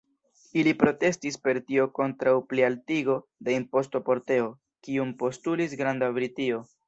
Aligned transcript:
Ili 0.59 0.71
protestis 0.83 1.35
per 1.47 1.57
tio 1.67 1.83
kontraŭ 1.99 2.33
plialtigo 2.53 3.19
de 3.49 3.57
imposto 3.57 4.03
por 4.09 4.21
teo, 4.31 4.49
kiun 4.87 5.15
postulis 5.23 5.77
Granda 5.83 6.11
Britio. 6.17 6.65